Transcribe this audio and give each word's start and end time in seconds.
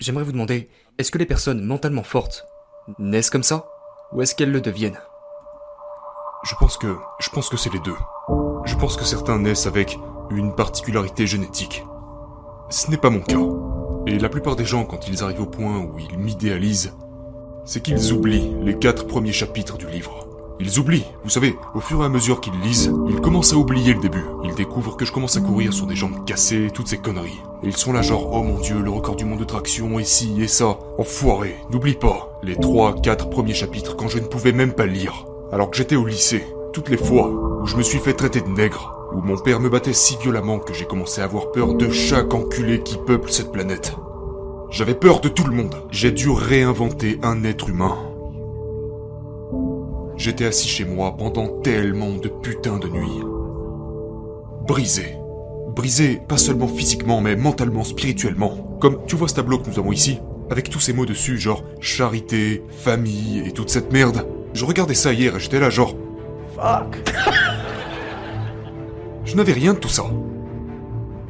j'aimerais 0.00 0.24
vous 0.24 0.32
demander, 0.32 0.68
est-ce 0.98 1.10
que 1.10 1.18
les 1.18 1.26
personnes 1.26 1.64
mentalement 1.64 2.02
fortes 2.02 2.46
naissent 2.98 3.30
comme 3.30 3.42
ça 3.42 3.66
Ou 4.12 4.22
est-ce 4.22 4.34
qu'elles 4.34 4.50
le 4.50 4.60
deviennent? 4.60 4.98
Je 6.42 6.54
pense 6.54 6.78
que. 6.78 6.96
Je 7.20 7.28
pense 7.28 7.48
que 7.48 7.56
c'est 7.56 7.72
les 7.72 7.80
deux. 7.80 7.96
Je 8.64 8.74
pense 8.74 8.96
que 8.96 9.04
certains 9.04 9.38
naissent 9.38 9.66
avec 9.66 9.98
une 10.30 10.54
particularité 10.54 11.26
génétique. 11.26 11.84
Ce 12.70 12.90
n'est 12.90 12.96
pas 12.96 13.10
mon 13.10 13.20
cas. 13.20 13.40
Et 14.06 14.18
la 14.18 14.30
plupart 14.30 14.56
des 14.56 14.64
gens, 14.64 14.84
quand 14.84 15.06
ils 15.06 15.22
arrivent 15.22 15.42
au 15.42 15.46
point 15.46 15.78
où 15.78 15.98
ils 15.98 16.18
m'idéalisent, 16.18 16.94
c'est 17.66 17.82
qu'ils 17.82 18.12
oublient 18.12 18.54
les 18.62 18.78
quatre 18.78 19.06
premiers 19.06 19.32
chapitres 19.32 19.76
du 19.76 19.86
livre. 19.86 20.29
Ils 20.62 20.78
oublient, 20.78 21.06
vous 21.24 21.30
savez, 21.30 21.56
au 21.74 21.80
fur 21.80 22.02
et 22.02 22.04
à 22.04 22.10
mesure 22.10 22.42
qu'ils 22.42 22.58
lisent, 22.60 22.92
ils 23.08 23.20
commencent 23.22 23.54
à 23.54 23.56
oublier 23.56 23.94
le 23.94 24.00
début. 24.00 24.26
Ils 24.44 24.54
découvrent 24.54 24.94
que 24.94 25.06
je 25.06 25.12
commence 25.12 25.38
à 25.38 25.40
courir 25.40 25.72
sur 25.72 25.86
des 25.86 25.96
jambes 25.96 26.26
cassées, 26.26 26.68
toutes 26.74 26.88
ces 26.88 26.98
conneries. 26.98 27.40
Et 27.62 27.68
ils 27.68 27.76
sont 27.76 27.94
là 27.94 28.02
genre, 28.02 28.30
oh 28.30 28.42
mon 28.42 28.60
dieu, 28.60 28.78
le 28.78 28.90
record 28.90 29.16
du 29.16 29.24
monde 29.24 29.38
de 29.38 29.44
traction, 29.44 29.98
et 29.98 30.04
ci, 30.04 30.42
et 30.42 30.48
ça. 30.48 30.78
Enfoiré, 30.98 31.56
n'oublie 31.70 31.94
pas, 31.94 32.38
les 32.42 32.56
trois, 32.56 32.94
quatre 32.94 33.30
premiers 33.30 33.54
chapitres 33.54 33.96
quand 33.96 34.08
je 34.08 34.18
ne 34.18 34.26
pouvais 34.26 34.52
même 34.52 34.74
pas 34.74 34.84
lire. 34.84 35.24
Alors 35.50 35.70
que 35.70 35.78
j'étais 35.78 35.96
au 35.96 36.04
lycée, 36.04 36.44
toutes 36.74 36.90
les 36.90 36.98
fois 36.98 37.30
où 37.62 37.66
je 37.66 37.78
me 37.78 37.82
suis 37.82 37.98
fait 37.98 38.12
traiter 38.12 38.42
de 38.42 38.48
nègre, 38.48 39.08
où 39.14 39.22
mon 39.22 39.38
père 39.38 39.60
me 39.60 39.70
battait 39.70 39.94
si 39.94 40.18
violemment 40.18 40.58
que 40.58 40.74
j'ai 40.74 40.84
commencé 40.84 41.22
à 41.22 41.24
avoir 41.24 41.52
peur 41.52 41.72
de 41.72 41.88
chaque 41.88 42.34
enculé 42.34 42.82
qui 42.82 42.98
peuple 42.98 43.32
cette 43.32 43.50
planète. 43.50 43.96
J'avais 44.70 44.94
peur 44.94 45.20
de 45.20 45.30
tout 45.30 45.44
le 45.44 45.56
monde. 45.56 45.76
J'ai 45.90 46.12
dû 46.12 46.28
réinventer 46.28 47.18
un 47.22 47.44
être 47.44 47.70
humain. 47.70 47.96
J'étais 50.20 50.44
assis 50.44 50.68
chez 50.68 50.84
moi 50.84 51.16
pendant 51.16 51.48
tellement 51.62 52.12
de 52.12 52.28
putains 52.28 52.76
de 52.76 52.88
nuits. 52.88 53.24
Brisé. 54.68 55.16
Brisé, 55.74 56.20
pas 56.28 56.36
seulement 56.36 56.68
physiquement, 56.68 57.22
mais 57.22 57.36
mentalement, 57.36 57.84
spirituellement. 57.84 58.76
Comme 58.82 58.98
tu 59.06 59.16
vois 59.16 59.28
ce 59.28 59.36
tableau 59.36 59.56
que 59.56 59.70
nous 59.70 59.78
avons 59.78 59.92
ici, 59.92 60.18
avec 60.50 60.68
tous 60.68 60.78
ces 60.78 60.92
mots 60.92 61.06
dessus, 61.06 61.38
genre 61.38 61.64
charité, 61.80 62.62
famille 62.68 63.42
et 63.46 63.52
toute 63.52 63.70
cette 63.70 63.94
merde. 63.94 64.26
Je 64.52 64.66
regardais 64.66 64.92
ça 64.92 65.14
hier 65.14 65.36
et 65.36 65.40
j'étais 65.40 65.58
là 65.58 65.70
genre... 65.70 65.96
Fuck 66.54 66.98
Je 69.24 69.36
n'avais 69.36 69.54
rien 69.54 69.72
de 69.72 69.78
tout 69.78 69.88
ça. 69.88 70.04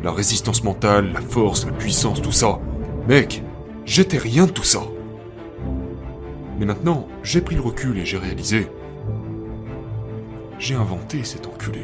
La 0.02 0.10
résistance 0.10 0.64
mentale, 0.64 1.12
la 1.12 1.20
force, 1.20 1.64
la 1.64 1.70
puissance, 1.70 2.20
tout 2.20 2.32
ça. 2.32 2.58
Mec, 3.06 3.44
j'étais 3.84 4.18
rien 4.18 4.46
de 4.46 4.50
tout 4.50 4.64
ça. 4.64 4.80
Mais 6.58 6.66
maintenant, 6.66 7.06
j'ai 7.22 7.40
pris 7.40 7.54
le 7.54 7.62
recul 7.62 7.96
et 7.96 8.04
j'ai 8.04 8.18
réalisé 8.18 8.66
j'ai 10.60 10.74
inventé 10.74 11.24
cet 11.24 11.46
enculé. 11.46 11.80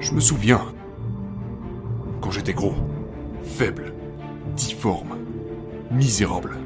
Je 0.00 0.12
me 0.12 0.20
souviens. 0.20 0.62
Quand 2.20 2.30
j'étais 2.30 2.52
gros, 2.52 2.74
faible, 3.42 3.92
difforme, 4.56 5.18
misérable. 5.90 6.56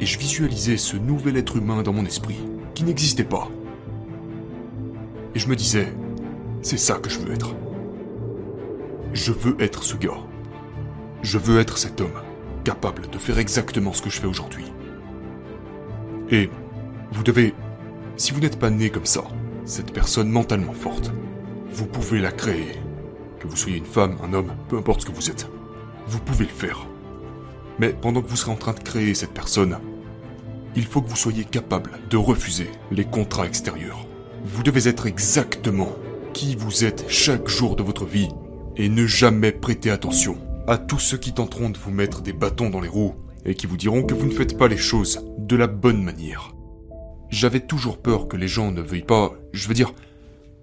Et 0.00 0.06
je 0.06 0.18
visualisais 0.18 0.76
ce 0.76 0.96
nouvel 0.96 1.36
être 1.36 1.56
humain 1.56 1.84
dans 1.84 1.92
mon 1.92 2.04
esprit, 2.04 2.40
qui 2.74 2.82
n'existait 2.82 3.22
pas. 3.22 3.48
Et 5.36 5.38
je 5.38 5.48
me 5.48 5.54
disais, 5.54 5.94
c'est 6.62 6.78
ça 6.78 6.96
que 6.96 7.08
je 7.08 7.20
veux 7.20 7.32
être. 7.32 7.54
Je 9.12 9.30
veux 9.30 9.56
être 9.62 9.84
ce 9.84 9.96
gars. 9.96 10.18
Je 11.22 11.38
veux 11.38 11.60
être 11.60 11.78
cet 11.78 12.00
homme, 12.00 12.20
capable 12.64 13.08
de 13.08 13.18
faire 13.18 13.38
exactement 13.38 13.92
ce 13.92 14.02
que 14.02 14.10
je 14.10 14.20
fais 14.20 14.26
aujourd'hui. 14.26 14.64
Et 16.28 16.50
vous 17.12 17.22
devez, 17.22 17.54
si 18.16 18.32
vous 18.32 18.40
n'êtes 18.40 18.58
pas 18.58 18.70
né 18.70 18.90
comme 18.90 19.06
ça, 19.06 19.22
cette 19.64 19.92
personne 19.92 20.28
mentalement 20.28 20.72
forte. 20.72 21.12
Vous 21.70 21.86
pouvez 21.86 22.20
la 22.20 22.32
créer. 22.32 22.72
Que 23.40 23.46
vous 23.46 23.56
soyez 23.56 23.78
une 23.78 23.84
femme, 23.84 24.16
un 24.22 24.32
homme, 24.32 24.52
peu 24.68 24.76
importe 24.76 25.02
ce 25.02 25.06
que 25.06 25.12
vous 25.12 25.30
êtes. 25.30 25.48
Vous 26.06 26.20
pouvez 26.20 26.44
le 26.44 26.50
faire. 26.50 26.86
Mais 27.78 27.90
pendant 27.90 28.22
que 28.22 28.28
vous 28.28 28.36
serez 28.36 28.52
en 28.52 28.56
train 28.56 28.72
de 28.72 28.80
créer 28.80 29.14
cette 29.14 29.32
personne, 29.32 29.78
il 30.76 30.84
faut 30.84 31.02
que 31.02 31.08
vous 31.08 31.16
soyez 31.16 31.44
capable 31.44 31.92
de 32.10 32.16
refuser 32.16 32.70
les 32.90 33.04
contrats 33.04 33.46
extérieurs. 33.46 34.06
Vous 34.44 34.62
devez 34.62 34.88
être 34.88 35.06
exactement 35.06 35.92
qui 36.32 36.56
vous 36.56 36.84
êtes 36.84 37.04
chaque 37.08 37.48
jour 37.48 37.76
de 37.76 37.82
votre 37.82 38.04
vie 38.04 38.28
et 38.76 38.88
ne 38.88 39.06
jamais 39.06 39.52
prêter 39.52 39.90
attention 39.90 40.36
à 40.66 40.78
tous 40.78 40.98
ceux 40.98 41.18
qui 41.18 41.32
tenteront 41.32 41.70
de 41.70 41.78
vous 41.78 41.90
mettre 41.90 42.22
des 42.22 42.32
bâtons 42.32 42.70
dans 42.70 42.80
les 42.80 42.88
roues 42.88 43.14
et 43.44 43.54
qui 43.54 43.66
vous 43.66 43.76
diront 43.76 44.02
que 44.02 44.14
vous 44.14 44.26
ne 44.26 44.32
faites 44.32 44.56
pas 44.56 44.68
les 44.68 44.76
choses 44.76 45.24
de 45.38 45.56
la 45.56 45.66
bonne 45.66 46.02
manière. 46.02 46.51
J'avais 47.32 47.60
toujours 47.60 47.96
peur 47.96 48.28
que 48.28 48.36
les 48.36 48.46
gens 48.46 48.72
ne 48.72 48.82
veuillent 48.82 49.00
pas, 49.00 49.32
je 49.54 49.66
veux 49.66 49.72
dire, 49.72 49.94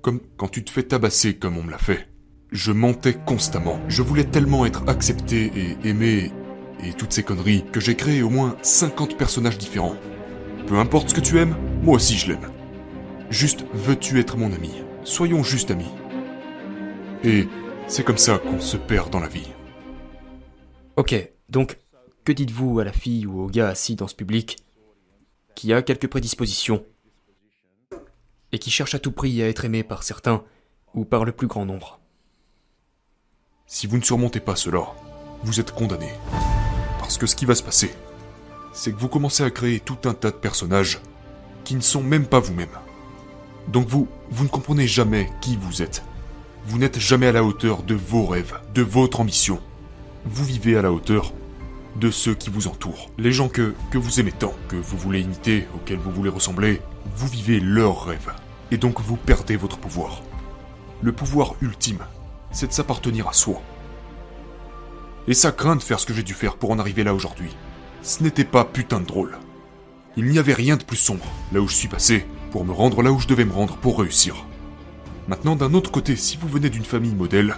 comme 0.03 0.19
quand 0.37 0.47
tu 0.47 0.63
te 0.63 0.69
fais 0.69 0.83
tabasser 0.83 1.33
comme 1.33 1.57
on 1.57 1.63
me 1.63 1.71
l'a 1.71 1.79
fait. 1.79 2.07
Je 2.51 2.71
mentais 2.71 3.15
constamment. 3.15 3.79
Je 3.87 4.03
voulais 4.03 4.23
tellement 4.23 4.67
être 4.67 4.83
accepté 4.87 5.51
et 5.55 5.87
aimé 5.87 6.31
et 6.83 6.93
toutes 6.93 7.11
ces 7.11 7.23
conneries 7.23 7.65
que 7.71 7.79
j'ai 7.79 7.95
créé 7.95 8.21
au 8.21 8.29
moins 8.29 8.55
50 8.61 9.17
personnages 9.17 9.57
différents. 9.57 9.95
Peu 10.67 10.77
importe 10.77 11.09
ce 11.09 11.15
que 11.15 11.21
tu 11.21 11.39
aimes, 11.39 11.55
moi 11.81 11.95
aussi 11.95 12.19
je 12.19 12.27
l'aime. 12.27 12.51
Juste 13.31 13.65
veux-tu 13.73 14.19
être 14.19 14.37
mon 14.37 14.53
ami? 14.53 14.83
Soyons 15.03 15.41
juste 15.41 15.71
amis. 15.71 15.89
Et 17.23 17.47
c'est 17.87 18.03
comme 18.03 18.19
ça 18.19 18.37
qu'on 18.37 18.59
se 18.59 18.77
perd 18.77 19.09
dans 19.09 19.19
la 19.19 19.27
vie. 19.27 19.49
Ok, 20.97 21.15
donc 21.49 21.79
que 22.25 22.31
dites-vous 22.31 22.77
à 22.79 22.83
la 22.83 22.93
fille 22.93 23.25
ou 23.25 23.41
au 23.41 23.47
gars 23.47 23.69
assis 23.69 23.95
dans 23.95 24.07
ce 24.07 24.13
public? 24.13 24.57
Qui 25.55 25.73
a 25.73 25.81
quelques 25.81 26.07
prédispositions 26.07 26.85
et 28.51 28.59
qui 28.59 28.71
cherche 28.71 28.95
à 28.95 28.99
tout 28.99 29.11
prix 29.11 29.41
à 29.41 29.47
être 29.47 29.65
aimé 29.65 29.83
par 29.83 30.03
certains 30.03 30.43
ou 30.93 31.05
par 31.05 31.25
le 31.25 31.31
plus 31.31 31.47
grand 31.47 31.65
nombre. 31.65 31.99
Si 33.67 33.85
vous 33.85 33.97
ne 33.97 34.03
surmontez 34.03 34.39
pas 34.39 34.55
cela, 34.55 34.87
vous 35.43 35.59
êtes 35.59 35.71
condamné. 35.71 36.11
Parce 36.97 37.17
que 37.17 37.27
ce 37.27 37.35
qui 37.35 37.45
va 37.45 37.55
se 37.55 37.63
passer, 37.63 37.93
c'est 38.73 38.91
que 38.91 38.99
vous 38.99 39.09
commencez 39.09 39.43
à 39.43 39.51
créer 39.51 39.79
tout 39.79 39.97
un 40.05 40.13
tas 40.13 40.31
de 40.31 40.35
personnages 40.35 40.99
qui 41.63 41.75
ne 41.75 41.81
sont 41.81 42.01
même 42.01 42.25
pas 42.25 42.39
vous-même. 42.39 42.77
Donc 43.67 43.87
vous, 43.87 44.07
vous 44.31 44.43
ne 44.43 44.49
comprenez 44.49 44.87
jamais 44.87 45.29
qui 45.41 45.55
vous 45.55 45.81
êtes. 45.81 46.03
Vous 46.65 46.77
n'êtes 46.77 46.99
jamais 46.99 47.27
à 47.27 47.31
la 47.31 47.43
hauteur 47.43 47.83
de 47.83 47.95
vos 47.95 48.25
rêves, 48.25 48.59
de 48.73 48.81
votre 48.81 49.21
ambition. 49.21 49.59
Vous 50.25 50.45
vivez 50.45 50.77
à 50.77 50.81
la 50.81 50.91
hauteur 50.91 51.33
de 51.95 52.11
ceux 52.11 52.33
qui 52.33 52.49
vous 52.49 52.67
entourent. 52.67 53.09
Les 53.17 53.31
gens 53.31 53.49
que, 53.49 53.73
que 53.91 53.97
vous 53.97 54.19
aimez 54.19 54.31
tant, 54.31 54.53
que 54.67 54.75
vous 54.75 54.97
voulez 54.97 55.21
imiter, 55.21 55.67
auxquels 55.75 55.97
vous 55.97 56.11
voulez 56.11 56.29
ressembler, 56.29 56.81
vous 57.15 57.27
vivez 57.27 57.59
leurs 57.59 58.05
rêves. 58.05 58.31
Et 58.71 58.77
donc 58.77 59.01
vous 59.01 59.17
perdez 59.17 59.55
votre 59.55 59.77
pouvoir. 59.77 60.21
Le 61.01 61.11
pouvoir 61.11 61.55
ultime, 61.61 62.05
c'est 62.51 62.67
de 62.67 62.73
s'appartenir 62.73 63.27
à 63.27 63.33
soi. 63.33 63.61
Et 65.27 65.33
ça 65.33 65.51
craint 65.51 65.75
de 65.75 65.83
faire 65.83 65.99
ce 65.99 66.05
que 66.05 66.13
j'ai 66.13 66.23
dû 66.23 66.33
faire 66.33 66.55
pour 66.55 66.71
en 66.71 66.79
arriver 66.79 67.03
là 67.03 67.13
aujourd'hui. 67.13 67.55
Ce 68.01 68.23
n'était 68.23 68.45
pas 68.45 68.65
putain 68.65 68.99
de 68.99 69.05
drôle. 69.05 69.37
Il 70.17 70.25
n'y 70.25 70.39
avait 70.39 70.53
rien 70.53 70.77
de 70.77 70.83
plus 70.83 70.97
sombre 70.97 71.25
là 71.51 71.61
où 71.61 71.67
je 71.67 71.75
suis 71.75 71.87
passé 71.87 72.25
pour 72.51 72.65
me 72.65 72.71
rendre 72.71 73.03
là 73.03 73.11
où 73.11 73.19
je 73.19 73.27
devais 73.27 73.45
me 73.45 73.53
rendre 73.53 73.77
pour 73.77 73.99
réussir. 73.99 74.45
Maintenant, 75.27 75.55
d'un 75.55 75.73
autre 75.73 75.91
côté, 75.91 76.15
si 76.15 76.37
vous 76.37 76.47
venez 76.47 76.69
d'une 76.69 76.83
famille 76.83 77.13
modèle, 77.13 77.57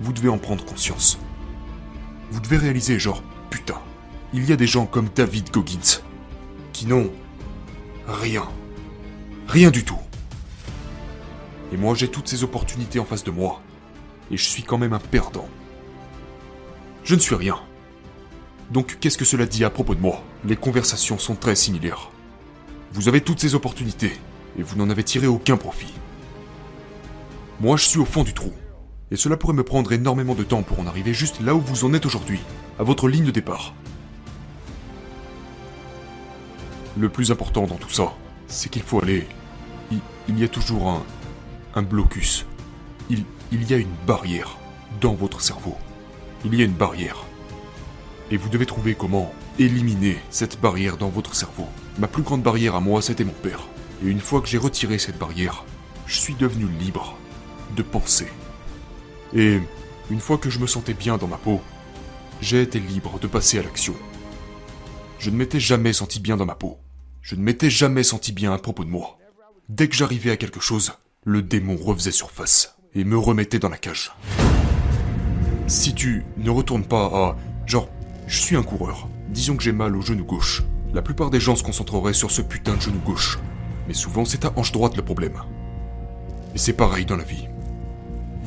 vous 0.00 0.12
devez 0.12 0.28
en 0.28 0.38
prendre 0.38 0.64
conscience 0.64 1.18
vous 2.30 2.40
devez 2.40 2.58
réaliser, 2.58 2.98
genre, 2.98 3.22
putain, 3.50 3.80
il 4.32 4.48
y 4.48 4.52
a 4.52 4.56
des 4.56 4.66
gens 4.66 4.86
comme 4.86 5.08
David 5.14 5.50
Goggins 5.50 6.02
qui 6.72 6.86
n'ont 6.86 7.10
rien. 8.06 8.48
Rien 9.48 9.70
du 9.70 9.84
tout. 9.84 9.98
Et 11.72 11.76
moi, 11.76 11.94
j'ai 11.94 12.08
toutes 12.08 12.28
ces 12.28 12.44
opportunités 12.44 12.98
en 12.98 13.04
face 13.04 13.24
de 13.24 13.30
moi. 13.30 13.62
Et 14.30 14.36
je 14.36 14.44
suis 14.44 14.62
quand 14.62 14.78
même 14.78 14.92
un 14.92 14.98
perdant. 14.98 15.48
Je 17.04 17.14
ne 17.14 17.20
suis 17.20 17.34
rien. 17.34 17.58
Donc, 18.70 18.98
qu'est-ce 19.00 19.16
que 19.16 19.24
cela 19.24 19.46
dit 19.46 19.64
à 19.64 19.70
propos 19.70 19.94
de 19.94 20.00
moi? 20.00 20.22
Les 20.44 20.56
conversations 20.56 21.18
sont 21.18 21.34
très 21.34 21.54
similaires. 21.54 22.10
Vous 22.92 23.08
avez 23.08 23.22
toutes 23.22 23.40
ces 23.40 23.54
opportunités, 23.54 24.12
et 24.58 24.62
vous 24.62 24.76
n'en 24.76 24.90
avez 24.90 25.04
tiré 25.04 25.26
aucun 25.26 25.56
profit. 25.56 25.94
Moi, 27.60 27.76
je 27.76 27.86
suis 27.86 27.98
au 27.98 28.04
fond 28.04 28.24
du 28.24 28.34
trou. 28.34 28.52
Et 29.10 29.16
cela 29.16 29.36
pourrait 29.36 29.54
me 29.54 29.64
prendre 29.64 29.92
énormément 29.92 30.34
de 30.34 30.42
temps 30.42 30.62
pour 30.62 30.80
en 30.80 30.86
arriver 30.86 31.14
juste 31.14 31.40
là 31.40 31.54
où 31.54 31.60
vous 31.60 31.84
en 31.84 31.94
êtes 31.94 32.04
aujourd'hui, 32.04 32.40
à 32.78 32.82
votre 32.82 33.08
ligne 33.08 33.24
de 33.24 33.30
départ. 33.30 33.74
Le 36.98 37.08
plus 37.08 37.30
important 37.30 37.66
dans 37.66 37.76
tout 37.76 37.90
ça, 37.90 38.12
c'est 38.48 38.68
qu'il 38.68 38.82
faut 38.82 39.02
aller... 39.02 39.26
Il, 40.28 40.38
y 40.38 40.44
a 40.44 40.48
toujours 40.48 41.02
un... 41.74 41.82
blocus. 41.82 42.44
Il 43.08 43.24
y 43.52 43.72
a 43.72 43.78
une 43.78 43.94
barrière 44.06 44.58
dans 45.00 45.14
votre 45.14 45.40
cerveau. 45.40 45.76
Il 46.44 46.54
y 46.54 46.60
a 46.60 46.66
une 46.66 46.72
barrière. 46.72 47.24
Et 48.30 48.36
vous 48.36 48.50
devez 48.50 48.66
trouver 48.66 48.94
comment 48.94 49.32
éliminer 49.58 50.18
cette 50.28 50.60
barrière 50.60 50.98
dans 50.98 51.08
votre 51.08 51.34
cerveau. 51.34 51.66
Ma 51.98 52.08
plus 52.08 52.22
grande 52.22 52.42
barrière 52.42 52.74
à 52.74 52.80
moi, 52.80 53.00
c'était 53.00 53.24
mon 53.24 53.32
père. 53.32 53.66
Et 54.04 54.08
une 54.08 54.20
fois 54.20 54.42
que 54.42 54.48
j'ai 54.48 54.58
retiré 54.58 54.98
cette 54.98 55.18
barrière, 55.18 55.64
je 56.06 56.18
suis 56.18 56.34
devenu 56.34 56.66
libre 56.78 57.16
de 57.74 57.82
penser. 57.82 58.28
Et 59.34 59.60
une 60.10 60.20
fois 60.20 60.38
que 60.38 60.50
je 60.50 60.58
me 60.58 60.66
sentais 60.66 60.94
bien 60.94 61.18
dans 61.18 61.26
ma 61.26 61.36
peau, 61.36 61.60
j'ai 62.40 62.62
été 62.62 62.80
libre 62.80 63.18
de 63.18 63.26
passer 63.26 63.58
à 63.58 63.62
l'action. 63.62 63.94
Je 65.18 65.30
ne 65.30 65.36
m'étais 65.36 65.60
jamais 65.60 65.92
senti 65.92 66.20
bien 66.20 66.36
dans 66.36 66.46
ma 66.46 66.54
peau. 66.54 66.78
Je 67.22 67.34
ne 67.34 67.42
m'étais 67.42 67.70
jamais 67.70 68.04
senti 68.04 68.32
bien 68.32 68.52
à 68.52 68.58
propos 68.58 68.84
de 68.84 68.90
moi. 68.90 69.18
Dès 69.68 69.88
que 69.88 69.96
j'arrivais 69.96 70.30
à 70.30 70.36
quelque 70.36 70.60
chose, 70.60 70.92
le 71.24 71.42
démon 71.42 71.76
refaisait 71.76 72.12
surface 72.12 72.76
et 72.94 73.04
me 73.04 73.18
remettait 73.18 73.58
dans 73.58 73.68
la 73.68 73.76
cage. 73.76 74.12
Si 75.66 75.92
tu 75.92 76.24
ne 76.38 76.50
retournes 76.50 76.86
pas 76.86 77.06
à, 77.06 77.36
genre, 77.66 77.88
Je 78.26 78.38
suis 78.38 78.56
un 78.56 78.62
coureur. 78.62 79.08
Disons 79.30 79.56
que 79.56 79.62
j'ai 79.62 79.72
mal 79.72 79.96
au 79.96 80.02
genou 80.02 80.24
gauche. 80.24 80.62
La 80.92 81.00
plupart 81.00 81.30
des 81.30 81.40
gens 81.40 81.56
se 81.56 81.62
concentreraient 81.62 82.12
sur 82.12 82.30
ce 82.30 82.42
putain 82.42 82.76
de 82.76 82.80
genou 82.82 82.98
gauche. 82.98 83.38
Mais 83.86 83.94
souvent, 83.94 84.26
c'est 84.26 84.38
ta 84.38 84.52
hanche 84.54 84.70
droite 84.70 84.96
le 84.96 85.02
problème. 85.02 85.42
Et 86.54 86.58
c'est 86.58 86.74
pareil 86.74 87.06
dans 87.06 87.16
la 87.16 87.24
vie. 87.24 87.48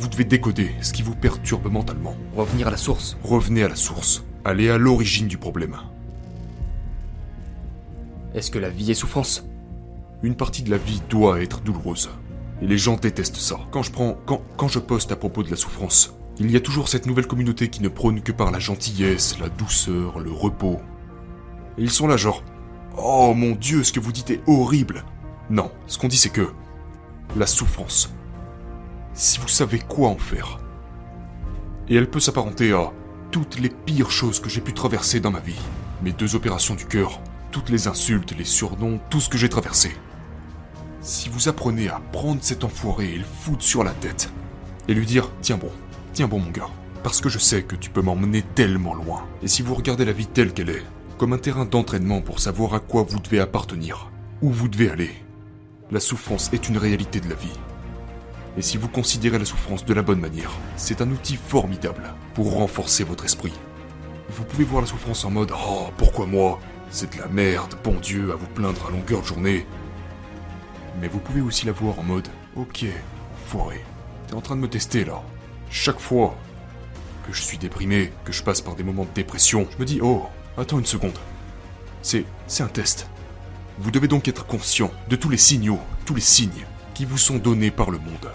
Vous 0.02 0.08
devez 0.08 0.24
décoder 0.24 0.72
ce 0.82 0.94
qui 0.94 1.04
vous 1.04 1.14
perturbe 1.14 1.72
mentalement. 1.72 2.16
Revenir 2.36 2.68
à 2.68 2.72
la 2.72 2.78
source. 2.78 3.18
Revenez 3.22 3.62
à 3.62 3.68
la 3.68 3.76
source. 3.76 4.24
Allez 4.44 4.68
à 4.72 4.80
l'origine 4.80 5.28
du 5.28 5.38
problème. 5.38 5.78
Est-ce 8.34 8.50
que 8.50 8.58
la 8.58 8.72
vie 8.72 8.90
est 8.90 8.96
souffrance? 8.96 9.46
Une 10.24 10.34
partie 10.34 10.64
de 10.64 10.72
la 10.72 10.80
vie 10.80 11.04
doit 11.08 11.40
être 11.40 11.62
douloureuse. 11.62 12.10
Et 12.64 12.66
les 12.66 12.80
gens 12.80 12.96
détestent 12.96 13.36
ça. 13.36 13.60
Quand 13.70 13.84
je 13.84 13.92
prends, 13.92 14.18
quand, 14.26 14.42
quand 14.58 14.68
je 14.68 14.80
poste 14.80 15.12
à 15.12 15.16
propos 15.16 15.44
de 15.44 15.52
la 15.52 15.56
souffrance, 15.56 16.16
il 16.40 16.50
y 16.50 16.56
a 16.56 16.62
toujours 16.62 16.88
cette 16.88 17.06
nouvelle 17.06 17.28
communauté 17.28 17.70
qui 17.70 17.84
ne 17.84 17.88
prône 17.88 18.22
que 18.22 18.32
par 18.32 18.50
la 18.50 18.58
gentillesse, 18.58 19.38
la 19.40 19.50
douceur, 19.50 20.18
le 20.18 20.32
repos. 20.32 20.80
Et 21.78 21.84
ils 21.84 21.92
sont 21.92 22.08
là 22.08 22.18
genre, 22.18 22.42
oh 22.98 23.36
mon 23.36 23.52
dieu, 23.52 23.84
ce 23.84 23.94
que 23.94 24.00
vous 24.00 24.12
dites 24.12 24.32
est 24.32 24.42
horrible. 24.48 25.06
Non, 25.52 25.70
ce 25.86 26.00
qu'on 26.00 26.08
dit 26.08 26.18
c'est 26.18 26.30
que 26.30 26.50
la 27.36 27.46
souffrance, 27.46 28.12
si 29.14 29.40
vous 29.40 29.48
savez 29.48 29.80
quoi 29.80 30.10
en 30.10 30.18
faire, 30.18 30.60
et 31.90 31.96
elle 31.96 32.10
peut 32.10 32.20
s'apparenter 32.20 32.72
à 32.72 32.92
toutes 33.32 33.60
les 33.60 33.70
pires 33.70 34.12
choses 34.12 34.40
que 34.40 34.50
j'ai 34.50 34.62
pu 34.62 34.74
traverser 34.74 35.20
dans 35.20 35.32
ma 35.32 35.40
vie. 35.40 35.60
Mes 36.04 36.12
deux 36.12 36.36
opérations 36.36 36.76
du 36.76 36.86
cœur, 36.86 37.22
toutes 37.52 37.70
les 37.70 37.88
insultes, 37.88 38.36
les 38.38 38.46
surnoms, 38.46 39.00
tout 39.10 39.20
ce 39.20 39.30
que 39.30 39.38
j'ai 39.38 39.50
traversé. 39.50 39.92
Si 41.02 41.30
vous 41.30 41.50
apprenez 41.50 41.90
à 41.90 42.02
prendre 42.12 42.44
cet 42.44 42.64
enfoiré 42.64 43.14
et 43.14 43.18
le 43.18 43.26
foutre 43.26 43.64
sur 43.64 43.84
la 43.84 43.92
tête, 43.92 44.32
et 44.88 44.94
lui 44.94 45.06
dire 45.06 45.30
Tiens 45.42 45.58
bon, 45.58 45.72
tiens 46.14 46.28
bon 46.28 46.40
mon 46.40 46.52
gars, 46.52 46.70
parce 47.04 47.22
que 47.22 47.30
je 47.30 47.40
sais 47.40 47.64
que 47.64 47.76
tu 47.76 47.90
peux 47.90 48.02
m'emmener 48.02 48.42
tellement 48.42 48.94
loin. 48.94 49.24
Et 49.44 49.48
si 49.48 49.62
vous 49.62 49.76
regardez 49.76 50.06
la 50.06 50.14
vie 50.14 50.28
telle 50.28 50.54
qu'elle 50.54 50.70
est, 50.70 50.86
comme 51.18 51.34
un 51.34 51.38
terrain 51.38 51.66
d'entraînement 51.66 52.22
pour 52.22 52.40
savoir 52.40 52.74
à 52.74 52.80
quoi 52.80 53.04
vous 53.04 53.20
devez 53.20 53.40
appartenir, 53.40 54.12
où 54.42 54.50
vous 54.50 54.68
devez 54.68 54.90
aller, 54.90 55.12
la 55.92 56.00
souffrance 56.00 56.50
est 56.54 56.70
une 56.70 56.78
réalité 56.78 57.20
de 57.20 57.30
la 57.30 57.36
vie. 57.36 57.60
Et 58.58 58.62
si 58.62 58.78
vous 58.78 58.90
considérez 58.90 59.40
la 59.40 59.46
souffrance 59.46 59.86
de 59.86 59.94
la 59.94 60.02
bonne 60.02 60.20
manière, 60.20 60.52
c'est 60.76 61.02
un 61.02 61.10
outil 61.10 61.38
formidable 61.38 62.14
pour 62.34 62.54
renforcer 62.54 63.04
votre 63.04 63.24
esprit. 63.24 63.54
Vous 64.30 64.44
pouvez 64.44 64.66
voir 64.66 64.82
la 64.82 64.88
souffrance 64.88 65.24
en 65.24 65.32
mode 65.32 65.52
Oh, 65.54 65.88
pourquoi 65.98 66.26
moi? 66.26 66.60
C'est 66.90 67.16
de 67.16 67.22
la 67.22 67.28
merde, 67.28 67.76
bon 67.84 67.96
Dieu, 68.02 68.32
à 68.32 68.36
vous 68.36 68.48
plaindre 68.48 68.86
à 68.88 68.92
longueur 68.92 69.22
de 69.22 69.26
journée. 69.26 69.66
Mais 71.00 71.08
vous 71.08 71.20
pouvez 71.20 71.40
aussi 71.40 71.66
la 71.66 71.72
voir 71.72 71.98
en 72.00 72.04
mode 72.04 72.28
Ok, 72.58 72.86
foiré, 73.46 73.82
t'es 74.28 74.34
en 74.34 74.42
train 74.42 74.58
de 74.58 74.62
me 74.62 74.68
tester 74.68 75.06
là. 75.06 75.22
Chaque 75.70 76.00
fois 76.00 76.36
que 77.26 77.32
je 77.34 77.42
suis 77.42 77.58
déprimé, 77.58 78.12
que 78.26 78.34
je 78.34 78.44
passe 78.44 78.60
par 78.60 78.76
des 78.76 78.84
moments 78.84 79.06
de 79.06 79.14
dépression, 79.16 79.68
je 79.72 79.78
me 79.78 79.86
dis 79.86 80.00
Oh, 80.04 80.26
attends 80.58 80.80
une 80.80 80.86
seconde. 80.86 81.18
C'est. 82.02 82.26
c'est 82.48 82.64
un 82.64 82.68
test. 82.68 83.08
Vous 83.80 83.92
devez 83.92 84.10
donc 84.10 84.28
être 84.28 84.46
conscient 84.46 84.92
de 85.08 85.16
tous 85.16 85.30
les 85.30 85.38
signaux, 85.38 85.80
tous 86.06 86.16
les 86.16 86.22
signes 86.22 86.66
qui 86.94 87.06
vous 87.06 87.18
sont 87.18 87.38
donnés 87.38 87.72
par 87.72 87.92
le 87.92 87.98
monde. 87.98 88.32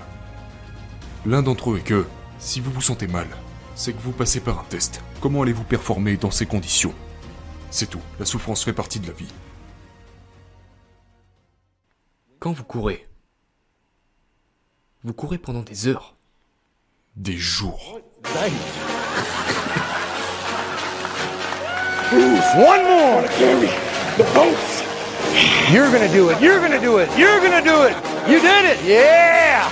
L'un 1.24 1.42
d'entre 1.42 1.72
eux 1.72 1.78
est 1.78 1.82
que, 1.82 2.06
si 2.38 2.60
vous 2.60 2.70
vous 2.70 2.82
sentez 2.82 3.06
mal, 3.06 3.26
c'est 3.74 3.92
que 3.92 4.00
vous 4.00 4.12
passez 4.12 4.40
par 4.40 4.58
un 4.58 4.64
test. 4.64 5.02
Comment 5.20 5.42
allez-vous 5.42 5.64
performer 5.64 6.16
dans 6.16 6.30
ces 6.30 6.46
conditions? 6.46 6.94
C'est 7.70 7.90
tout, 7.90 8.00
la 8.18 8.24
souffrance 8.24 8.64
fait 8.64 8.72
partie 8.72 9.00
de 9.00 9.06
la 9.08 9.12
vie. 9.12 9.32
Quand 12.38 12.52
vous 12.52 12.64
courez, 12.64 13.06
vous 15.02 15.12
courez 15.12 15.38
pendant 15.38 15.62
des 15.62 15.88
heures. 15.88 16.14
Des 17.16 17.36
jours. 17.36 18.00
One 22.12 22.84
more. 22.84 23.22
The 24.16 24.24
boats. 24.32 24.84
You're 25.72 25.90
gonna 25.90 26.08
do 26.08 26.30
it. 26.30 26.40
You're 26.40 26.60
gonna 26.60 26.78
do 26.78 26.98
it. 26.98 27.08
You're 27.18 27.40
gonna 27.40 27.62
do 27.62 27.84
it. 27.84 28.15
You 28.28 28.40
did 28.40 28.64
it. 28.64 28.78
Yeah. 28.84 29.70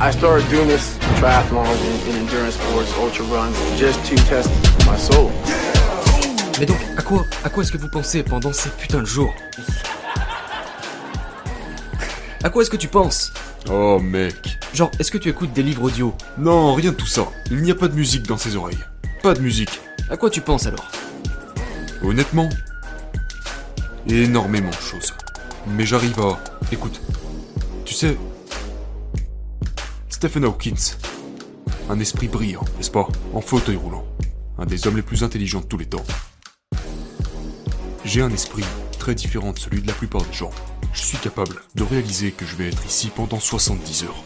I 0.00 0.10
started 0.10 0.48
doing 0.50 0.66
this 0.66 0.96
triathlons 1.20 1.68
and, 1.68 2.08
and 2.08 2.16
endurance 2.18 2.54
sports, 2.56 2.92
ultra 2.98 3.24
runs, 3.26 3.56
just 3.78 4.04
to 4.06 4.16
test 4.28 4.50
my 4.84 4.96
soul. 4.96 5.30
Mais 6.58 6.66
donc, 6.66 6.78
à 6.98 7.02
quoi, 7.02 7.24
à 7.44 7.50
quoi 7.50 7.62
est-ce 7.62 7.70
que 7.70 7.78
vous 7.78 7.88
pensez 7.88 8.24
pendant 8.24 8.52
ces 8.52 8.68
putains 8.70 9.00
de 9.00 9.06
jours? 9.06 9.32
À 12.42 12.50
quoi 12.50 12.62
est-ce 12.62 12.70
que 12.70 12.76
tu 12.76 12.88
penses? 12.88 13.32
Oh 13.70 14.00
mec. 14.00 14.58
Genre, 14.74 14.90
est-ce 14.98 15.12
que 15.12 15.18
tu 15.18 15.28
écoutes 15.28 15.52
des 15.52 15.62
livres 15.62 15.84
audio? 15.84 16.14
Non, 16.36 16.74
rien 16.74 16.90
de 16.90 16.96
tout 16.96 17.06
ça. 17.06 17.28
Il 17.50 17.62
n'y 17.62 17.70
a 17.70 17.76
pas 17.76 17.86
de 17.86 17.94
musique 17.94 18.26
dans 18.26 18.38
ses 18.38 18.56
oreilles. 18.56 18.84
Pas 19.22 19.34
de 19.34 19.40
musique. 19.40 19.80
À 20.10 20.16
quoi 20.16 20.30
tu 20.30 20.40
penses 20.40 20.66
alors? 20.66 20.90
Honnêtement, 22.02 22.48
énormément 24.08 24.70
de 24.70 24.74
choses. 24.74 25.14
Mais 25.66 25.86
j'arrive 25.86 26.18
à... 26.20 26.42
Écoute, 26.72 27.00
tu 27.84 27.94
sais... 27.94 28.16
Stephen 30.08 30.44
Hawkins. 30.44 30.96
Un 31.88 31.98
esprit 31.98 32.28
brillant, 32.28 32.64
n'est-ce 32.76 32.90
pas? 32.90 33.08
En 33.32 33.40
fauteuil 33.40 33.76
roulant. 33.76 34.04
Un 34.58 34.66
des 34.66 34.86
hommes 34.86 34.96
les 34.96 35.02
plus 35.02 35.24
intelligents 35.24 35.60
de 35.60 35.66
tous 35.66 35.78
les 35.78 35.86
temps. 35.86 36.04
J'ai 38.04 38.22
un 38.22 38.30
esprit 38.30 38.64
très 38.98 39.14
différent 39.14 39.52
de 39.52 39.58
celui 39.58 39.82
de 39.82 39.86
la 39.86 39.94
plupart 39.94 40.22
des 40.22 40.32
gens. 40.32 40.50
Je 40.92 41.02
suis 41.02 41.18
capable 41.18 41.56
de 41.74 41.82
réaliser 41.82 42.32
que 42.32 42.44
je 42.44 42.56
vais 42.56 42.68
être 42.68 42.84
ici 42.84 43.10
pendant 43.14 43.40
70 43.40 44.04
heures. 44.04 44.24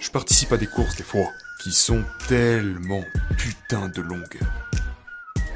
Je 0.00 0.10
participe 0.10 0.52
à 0.52 0.56
des 0.56 0.66
courses 0.66 0.96
des 0.96 1.02
fois 1.02 1.28
qui 1.62 1.72
sont 1.72 2.02
tellement 2.28 3.04
putain 3.36 3.88
de 3.88 4.00
longues. 4.00 4.40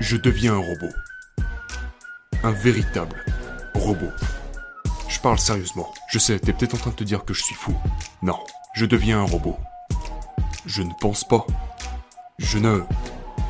Je 0.01 0.17
deviens 0.17 0.55
un 0.55 0.59
robot. 0.59 0.93
Un 2.43 2.51
véritable 2.51 3.25
robot. 3.75 4.11
Je 5.09 5.21
parle 5.21 5.39
sérieusement. 5.39 5.93
Je 6.09 6.19
sais, 6.19 6.39
t'es 6.39 6.53
peut-être 6.53 6.75
en 6.75 6.79
train 6.79 6.91
de 6.91 6.97
te 6.97 7.05
dire 7.05 7.25
que 7.25 7.35
je 7.35 7.43
suis 7.43 7.55
fou. 7.55 7.75
Non, 8.23 8.39
je 8.75 8.87
deviens 8.87 9.21
un 9.21 9.27
robot. 9.27 9.57
Je 10.67 10.83
ne 10.83 10.93
pense 11.01 11.25
pas. 11.25 11.47
Je 12.39 12.59
ne... 12.59 12.83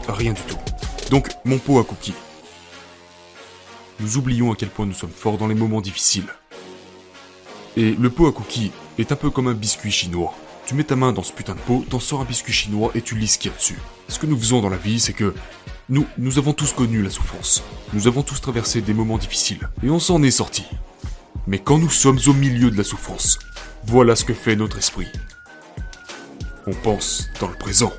Rien 0.08 0.32
du 0.32 0.42
tout. 0.42 0.58
Donc, 1.10 1.28
mon 1.44 1.58
pot 1.58 1.78
à 1.78 1.84
cookies. 1.84 2.14
Nous 4.00 4.16
oublions 4.16 4.52
à 4.52 4.56
quel 4.56 4.70
point 4.70 4.86
nous 4.86 4.94
sommes 4.94 5.10
forts 5.10 5.38
dans 5.38 5.46
les 5.46 5.54
moments 5.54 5.80
difficiles. 5.80 6.28
Et 7.76 7.92
le 7.92 8.10
pot 8.10 8.26
à 8.26 8.32
cookies 8.32 8.72
est 8.98 9.12
un 9.12 9.16
peu 9.16 9.30
comme 9.30 9.46
un 9.46 9.54
biscuit 9.54 9.92
chinois. 9.92 10.34
Tu 10.66 10.74
mets 10.74 10.84
ta 10.84 10.96
main 10.96 11.12
dans 11.12 11.22
ce 11.22 11.32
putain 11.32 11.54
de 11.54 11.60
pot, 11.60 11.84
t'en 11.88 12.00
sors 12.00 12.20
un 12.20 12.24
biscuit 12.24 12.52
chinois 12.52 12.90
et 12.94 13.02
tu 13.02 13.16
lis 13.16 13.28
ce 13.28 13.38
qu'il 13.38 13.50
y 13.50 13.54
a 13.54 13.56
dessus. 13.56 13.78
Ce 14.08 14.18
que 14.18 14.26
nous 14.26 14.38
faisons 14.38 14.60
dans 14.60 14.68
la 14.68 14.76
vie, 14.76 15.00
c'est 15.00 15.12
que 15.12 15.34
nous, 15.88 16.06
nous 16.16 16.38
avons 16.38 16.52
tous 16.52 16.72
connu 16.72 17.02
la 17.02 17.10
souffrance. 17.10 17.62
Nous 17.92 18.06
avons 18.06 18.22
tous 18.22 18.40
traversé 18.40 18.80
des 18.80 18.94
moments 18.94 19.18
difficiles. 19.18 19.68
Et 19.82 19.90
on 19.90 19.98
s'en 19.98 20.22
est 20.22 20.30
sortis. 20.30 20.66
Mais 21.46 21.58
quand 21.58 21.78
nous 21.78 21.90
sommes 21.90 22.20
au 22.26 22.32
milieu 22.32 22.70
de 22.70 22.78
la 22.78 22.84
souffrance, 22.84 23.38
voilà 23.84 24.14
ce 24.14 24.24
que 24.24 24.34
fait 24.34 24.54
notre 24.54 24.78
esprit. 24.78 25.08
On 26.66 26.72
pense 26.72 27.28
dans 27.40 27.48
le 27.48 27.56
présent. 27.56 27.92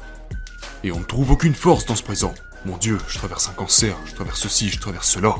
Et 0.83 0.91
on 0.91 0.99
ne 0.99 1.05
trouve 1.05 1.31
aucune 1.31 1.53
force 1.53 1.85
dans 1.85 1.95
ce 1.95 2.03
présent. 2.03 2.33
Mon 2.65 2.77
Dieu, 2.77 2.97
je 3.09 3.17
traverse 3.17 3.49
un 3.49 3.53
cancer, 3.53 3.97
je 4.05 4.13
traverse 4.13 4.39
ceci, 4.39 4.69
je 4.69 4.79
traverse 4.79 5.09
cela. 5.09 5.35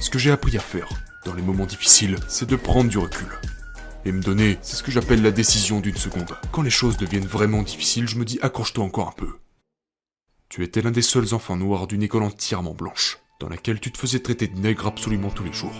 Ce 0.00 0.10
que 0.10 0.18
j'ai 0.18 0.30
appris 0.30 0.56
à 0.58 0.60
faire 0.60 0.88
dans 1.24 1.32
les 1.32 1.42
moments 1.42 1.66
difficiles, 1.66 2.16
c'est 2.28 2.48
de 2.48 2.56
prendre 2.56 2.90
du 2.90 2.98
recul. 2.98 3.28
Et 4.04 4.12
me 4.12 4.22
donner, 4.22 4.58
c'est 4.60 4.76
ce 4.76 4.82
que 4.82 4.90
j'appelle 4.90 5.22
la 5.22 5.30
décision 5.30 5.80
d'une 5.80 5.96
seconde. 5.96 6.36
Quand 6.52 6.62
les 6.62 6.70
choses 6.70 6.98
deviennent 6.98 7.26
vraiment 7.26 7.62
difficiles, 7.62 8.08
je 8.08 8.16
me 8.16 8.24
dis 8.24 8.38
accroche-toi 8.42 8.84
encore 8.84 9.08
un 9.08 9.16
peu. 9.16 9.38
Tu 10.48 10.64
étais 10.64 10.80
l'un 10.80 10.90
des 10.90 11.02
seuls 11.02 11.34
enfants 11.34 11.56
noirs 11.56 11.86
d'une 11.86 12.02
école 12.02 12.22
entièrement 12.22 12.72
blanche, 12.72 13.18
dans 13.38 13.50
laquelle 13.50 13.80
tu 13.80 13.92
te 13.92 13.98
faisais 13.98 14.20
traiter 14.20 14.46
de 14.46 14.58
nègre 14.58 14.86
absolument 14.86 15.28
tous 15.28 15.44
les 15.44 15.52
jours. 15.52 15.74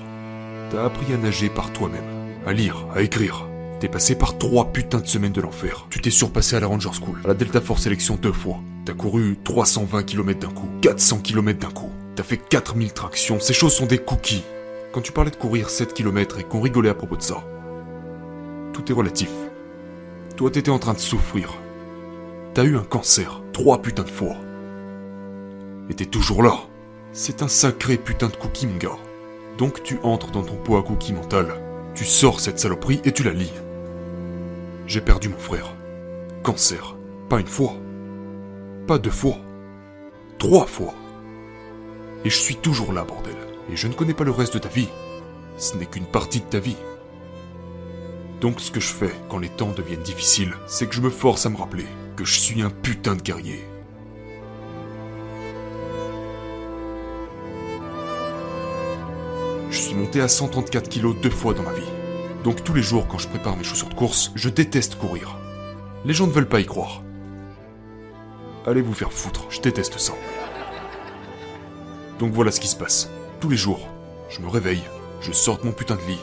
T'as 0.70 0.84
appris 0.84 1.10
à 1.14 1.16
nager 1.16 1.48
par 1.48 1.72
toi-même, 1.72 2.04
à 2.46 2.52
lire, 2.52 2.86
à 2.94 3.00
écrire. 3.00 3.46
T'es 3.80 3.88
passé 3.88 4.14
par 4.14 4.36
trois 4.36 4.70
putains 4.70 5.00
de 5.00 5.06
semaines 5.06 5.32
de 5.32 5.40
l'enfer. 5.40 5.86
Tu 5.88 6.02
t'es 6.02 6.10
surpassé 6.10 6.54
à 6.54 6.60
la 6.60 6.66
Ranger 6.66 6.90
School, 6.92 7.18
à 7.24 7.28
la 7.28 7.34
Delta 7.34 7.62
Force 7.62 7.84
Sélection 7.84 8.16
deux 8.16 8.32
fois. 8.32 8.58
T'as 8.84 8.92
couru 8.92 9.38
320 9.42 10.02
km 10.02 10.38
d'un 10.38 10.52
coup, 10.52 10.68
400 10.82 11.20
km 11.20 11.58
d'un 11.58 11.70
coup. 11.70 11.90
T'as 12.14 12.22
fait 12.22 12.36
4000 12.36 12.92
tractions, 12.92 13.40
ces 13.40 13.54
choses 13.54 13.72
sont 13.72 13.86
des 13.86 13.98
cookies. 13.98 14.44
Quand 14.92 15.00
tu 15.00 15.12
parlais 15.12 15.30
de 15.30 15.36
courir 15.36 15.70
7 15.70 15.94
km 15.94 16.40
et 16.40 16.44
qu'on 16.44 16.60
rigolait 16.60 16.90
à 16.90 16.94
propos 16.94 17.16
de 17.16 17.22
ça, 17.22 17.42
tout 18.74 18.84
est 18.90 18.94
relatif. 18.94 19.30
Toi, 20.36 20.50
t'étais 20.50 20.70
en 20.70 20.78
train 20.78 20.92
de 20.92 20.98
souffrir. 20.98 21.54
T'as 22.52 22.64
eu 22.64 22.76
un 22.76 22.84
cancer, 22.84 23.40
trois 23.54 23.80
putains 23.80 24.04
de 24.04 24.10
fois. 24.10 24.36
T'es 25.96 26.06
toujours 26.06 26.44
là. 26.44 26.60
C'est 27.12 27.42
un 27.42 27.48
sacré 27.48 27.96
putain 27.96 28.28
de 28.28 28.36
cookie, 28.36 28.68
mon 28.68 28.76
gars. 28.76 28.98
Donc 29.56 29.82
tu 29.82 29.98
entres 30.04 30.30
dans 30.30 30.44
ton 30.44 30.54
pot 30.54 30.76
à 30.76 30.82
cookie 30.84 31.12
mental. 31.12 31.60
Tu 31.96 32.04
sors 32.04 32.38
cette 32.38 32.60
saloperie 32.60 33.00
et 33.04 33.10
tu 33.10 33.24
la 33.24 33.32
lis. 33.32 33.52
J'ai 34.86 35.00
perdu 35.00 35.28
mon 35.28 35.38
frère. 35.38 35.74
Cancer. 36.44 36.96
Pas 37.28 37.40
une 37.40 37.48
fois. 37.48 37.74
Pas 38.86 38.98
deux 38.98 39.10
fois. 39.10 39.38
Trois 40.38 40.66
fois. 40.66 40.94
Et 42.24 42.30
je 42.30 42.38
suis 42.38 42.54
toujours 42.54 42.92
là, 42.92 43.02
bordel. 43.02 43.34
Et 43.72 43.74
je 43.74 43.88
ne 43.88 43.94
connais 43.94 44.14
pas 44.14 44.22
le 44.22 44.30
reste 44.30 44.54
de 44.54 44.60
ta 44.60 44.68
vie. 44.68 44.88
Ce 45.56 45.76
n'est 45.76 45.86
qu'une 45.86 46.06
partie 46.06 46.40
de 46.40 46.46
ta 46.46 46.60
vie. 46.60 46.76
Donc 48.40 48.60
ce 48.60 48.70
que 48.70 48.78
je 48.78 48.92
fais 48.92 49.12
quand 49.28 49.38
les 49.38 49.48
temps 49.48 49.72
deviennent 49.76 50.02
difficiles, 50.02 50.54
c'est 50.68 50.86
que 50.86 50.94
je 50.94 51.00
me 51.00 51.10
force 51.10 51.44
à 51.44 51.50
me 51.50 51.56
rappeler 51.56 51.86
que 52.14 52.24
je 52.24 52.38
suis 52.38 52.62
un 52.62 52.70
putain 52.70 53.16
de 53.16 53.22
guerrier. 53.22 53.64
Je 59.70 59.78
suis 59.78 59.94
monté 59.94 60.20
à 60.22 60.28
134 60.28 60.88
kilos 60.88 61.14
deux 61.20 61.30
fois 61.30 61.52
dans 61.52 61.62
ma 61.62 61.72
vie. 61.72 61.82
Donc 62.42 62.64
tous 62.64 62.72
les 62.72 62.82
jours 62.82 63.06
quand 63.06 63.18
je 63.18 63.28
prépare 63.28 63.56
mes 63.56 63.64
chaussures 63.64 63.90
de 63.90 63.94
course, 63.94 64.32
je 64.34 64.48
déteste 64.48 64.94
courir. 64.94 65.36
Les 66.06 66.14
gens 66.14 66.26
ne 66.26 66.32
veulent 66.32 66.48
pas 66.48 66.60
y 66.60 66.64
croire. 66.64 67.02
Allez 68.66 68.80
vous 68.80 68.94
faire 68.94 69.12
foutre, 69.12 69.46
je 69.50 69.60
déteste 69.60 69.98
ça. 69.98 70.14
Donc 72.18 72.32
voilà 72.32 72.50
ce 72.50 72.60
qui 72.60 72.68
se 72.68 72.76
passe. 72.76 73.10
Tous 73.40 73.50
les 73.50 73.56
jours, 73.58 73.86
je 74.30 74.40
me 74.40 74.48
réveille, 74.48 74.82
je 75.20 75.32
sors 75.32 75.58
de 75.58 75.66
mon 75.66 75.72
putain 75.72 75.96
de 75.96 76.02
lit. 76.02 76.20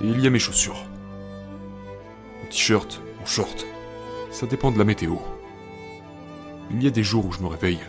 Et 0.00 0.06
il 0.06 0.20
y 0.20 0.26
a 0.26 0.30
mes 0.30 0.40
chaussures. 0.40 0.84
Mon 2.42 2.48
t-shirt, 2.48 3.00
mon 3.20 3.26
short. 3.26 3.64
Ça 4.32 4.46
dépend 4.46 4.72
de 4.72 4.78
la 4.78 4.84
météo. 4.84 5.14
Il 6.72 6.82
y 6.82 6.88
a 6.88 6.90
des 6.90 7.04
jours 7.04 7.26
où 7.26 7.32
je 7.32 7.40
me 7.40 7.46
réveille. 7.46 7.80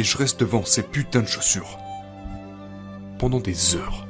Et 0.00 0.02
je 0.02 0.16
reste 0.16 0.40
devant 0.40 0.64
ces 0.64 0.82
putains 0.82 1.20
de 1.20 1.26
chaussures. 1.26 1.76
Pendant 3.18 3.38
des 3.38 3.76
heures. 3.76 4.06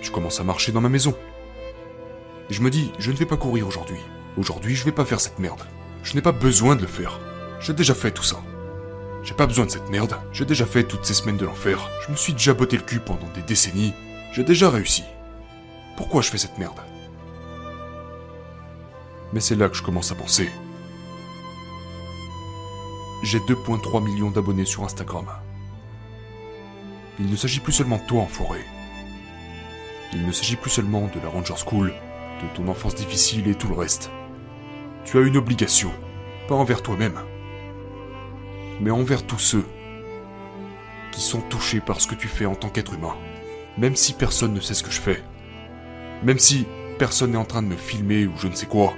Je 0.00 0.12
commence 0.12 0.38
à 0.38 0.44
marcher 0.44 0.70
dans 0.70 0.80
ma 0.80 0.88
maison. 0.88 1.12
Et 2.48 2.54
je 2.54 2.62
me 2.62 2.70
dis, 2.70 2.92
je 3.00 3.10
ne 3.10 3.16
vais 3.16 3.26
pas 3.26 3.36
courir 3.36 3.66
aujourd'hui. 3.66 3.98
Aujourd'hui, 4.36 4.76
je 4.76 4.84
vais 4.84 4.92
pas 4.92 5.04
faire 5.04 5.18
cette 5.18 5.40
merde. 5.40 5.60
Je 6.04 6.14
n'ai 6.14 6.22
pas 6.22 6.30
besoin 6.30 6.76
de 6.76 6.82
le 6.82 6.86
faire. 6.86 7.18
J'ai 7.58 7.72
déjà 7.72 7.94
fait 7.94 8.12
tout 8.12 8.22
ça. 8.22 8.36
J'ai 9.24 9.34
pas 9.34 9.48
besoin 9.48 9.66
de 9.66 9.72
cette 9.72 9.90
merde. 9.90 10.16
J'ai 10.32 10.44
déjà 10.44 10.64
fait 10.64 10.84
toutes 10.84 11.04
ces 11.04 11.14
semaines 11.14 11.36
de 11.36 11.46
l'enfer. 11.46 11.90
Je 12.06 12.12
me 12.12 12.16
suis 12.16 12.34
déjà 12.34 12.54
botté 12.54 12.76
le 12.76 12.84
cul 12.84 13.00
pendant 13.00 13.28
des 13.34 13.42
décennies. 13.42 13.92
J'ai 14.34 14.44
déjà 14.44 14.70
réussi. 14.70 15.02
Pourquoi 15.96 16.22
je 16.22 16.30
fais 16.30 16.38
cette 16.38 16.58
merde? 16.58 16.78
Mais 19.32 19.40
c'est 19.40 19.56
là 19.56 19.68
que 19.68 19.76
je 19.76 19.82
commence 19.82 20.12
à 20.12 20.14
penser. 20.14 20.48
J'ai 23.22 23.38
2.3 23.38 24.02
millions 24.02 24.30
d'abonnés 24.30 24.64
sur 24.64 24.82
Instagram. 24.82 25.26
Il 27.20 27.30
ne 27.30 27.36
s'agit 27.36 27.60
plus 27.60 27.72
seulement 27.72 27.98
de 27.98 28.06
toi, 28.08 28.22
enfoiré. 28.22 28.58
Il 30.12 30.26
ne 30.26 30.32
s'agit 30.32 30.56
plus 30.56 30.70
seulement 30.70 31.02
de 31.02 31.20
la 31.22 31.28
Ranger 31.28 31.54
School, 31.64 31.94
de 32.42 32.56
ton 32.56 32.66
enfance 32.66 32.96
difficile 32.96 33.46
et 33.46 33.54
tout 33.54 33.68
le 33.68 33.74
reste. 33.74 34.10
Tu 35.04 35.18
as 35.18 35.20
une 35.20 35.36
obligation, 35.36 35.92
pas 36.48 36.56
envers 36.56 36.82
toi-même, 36.82 37.20
mais 38.80 38.90
envers 38.90 39.24
tous 39.24 39.38
ceux 39.38 39.64
qui 41.12 41.20
sont 41.20 41.42
touchés 41.42 41.80
par 41.80 42.00
ce 42.00 42.08
que 42.08 42.16
tu 42.16 42.26
fais 42.26 42.46
en 42.46 42.56
tant 42.56 42.70
qu'être 42.70 42.94
humain. 42.94 43.16
Même 43.78 43.94
si 43.94 44.14
personne 44.14 44.52
ne 44.52 44.60
sait 44.60 44.74
ce 44.74 44.82
que 44.82 44.90
je 44.90 45.00
fais. 45.00 45.22
Même 46.24 46.40
si 46.40 46.66
personne 46.98 47.30
n'est 47.32 47.38
en 47.38 47.44
train 47.44 47.62
de 47.62 47.68
me 47.68 47.76
filmer 47.76 48.26
ou 48.26 48.36
je 48.36 48.48
ne 48.48 48.54
sais 48.54 48.66
quoi. 48.66 48.94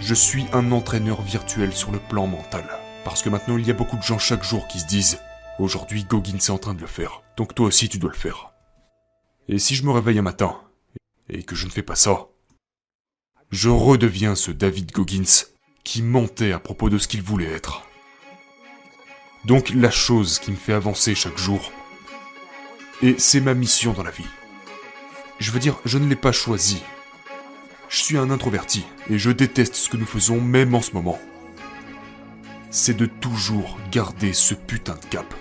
Je 0.00 0.14
suis 0.14 0.46
un 0.52 0.70
entraîneur 0.70 1.22
virtuel 1.22 1.72
sur 1.72 1.90
le 1.90 1.98
plan 1.98 2.26
mental. 2.26 2.64
Parce 3.04 3.22
que 3.22 3.28
maintenant 3.28 3.58
il 3.58 3.66
y 3.66 3.70
a 3.70 3.74
beaucoup 3.74 3.96
de 3.96 4.02
gens 4.02 4.18
chaque 4.18 4.44
jour 4.44 4.68
qui 4.68 4.80
se 4.80 4.86
disent 4.86 5.18
Aujourd'hui 5.58 6.04
Goggins 6.04 6.36
est 6.36 6.50
en 6.50 6.58
train 6.58 6.74
de 6.74 6.80
le 6.80 6.86
faire, 6.86 7.22
donc 7.36 7.54
toi 7.54 7.66
aussi 7.66 7.88
tu 7.88 7.98
dois 7.98 8.12
le 8.12 8.16
faire. 8.16 8.52
Et 9.48 9.58
si 9.58 9.74
je 9.74 9.84
me 9.84 9.90
réveille 9.90 10.18
un 10.18 10.22
matin 10.22 10.60
et 11.28 11.42
que 11.42 11.56
je 11.56 11.66
ne 11.66 11.70
fais 11.70 11.82
pas 11.82 11.96
ça, 11.96 12.28
je 13.50 13.68
redeviens 13.68 14.34
ce 14.34 14.50
David 14.50 14.92
Goggins 14.92 15.46
qui 15.84 16.02
mentait 16.02 16.52
à 16.52 16.60
propos 16.60 16.90
de 16.90 16.98
ce 16.98 17.08
qu'il 17.08 17.22
voulait 17.22 17.50
être. 17.50 17.82
Donc 19.46 19.70
la 19.74 19.90
chose 19.90 20.38
qui 20.38 20.50
me 20.50 20.56
fait 20.56 20.74
avancer 20.74 21.14
chaque 21.14 21.38
jour, 21.38 21.72
et 23.02 23.16
c'est 23.18 23.40
ma 23.40 23.54
mission 23.54 23.94
dans 23.94 24.02
la 24.02 24.10
vie. 24.10 24.26
Je 25.38 25.50
veux 25.50 25.60
dire, 25.60 25.78
je 25.84 25.98
ne 25.98 26.06
l'ai 26.06 26.16
pas 26.16 26.32
choisi. 26.32 26.82
Je 27.88 28.00
suis 28.00 28.18
un 28.18 28.30
introverti, 28.30 28.84
et 29.08 29.18
je 29.18 29.30
déteste 29.30 29.74
ce 29.74 29.88
que 29.88 29.96
nous 29.96 30.04
faisons 30.04 30.42
même 30.42 30.74
en 30.74 30.82
ce 30.82 30.92
moment. 30.92 31.18
C'est 32.70 32.96
de 32.96 33.06
toujours 33.06 33.78
garder 33.90 34.34
ce 34.34 34.52
putain 34.52 34.94
de 34.94 35.06
cap. 35.06 35.34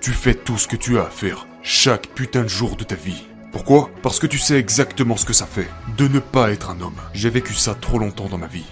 Tu 0.00 0.12
fais 0.12 0.34
tout 0.34 0.56
ce 0.56 0.66
que 0.66 0.76
tu 0.76 0.98
as 0.98 1.02
à 1.02 1.10
faire, 1.10 1.46
chaque 1.62 2.06
putain 2.06 2.42
de 2.42 2.48
jour 2.48 2.74
de 2.74 2.84
ta 2.84 2.94
vie. 2.94 3.26
Pourquoi? 3.52 3.90
Parce 4.02 4.18
que 4.18 4.26
tu 4.26 4.38
sais 4.38 4.58
exactement 4.58 5.18
ce 5.18 5.26
que 5.26 5.34
ça 5.34 5.44
fait, 5.44 5.68
de 5.98 6.08
ne 6.08 6.20
pas 6.20 6.52
être 6.52 6.70
un 6.70 6.80
homme. 6.80 7.00
J'ai 7.12 7.28
vécu 7.28 7.52
ça 7.52 7.74
trop 7.74 7.98
longtemps 7.98 8.28
dans 8.28 8.38
ma 8.38 8.46
vie. 8.46 8.66